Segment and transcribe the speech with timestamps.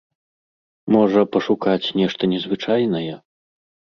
[0.95, 3.13] Можа, пашукаць нешта незвычайнае?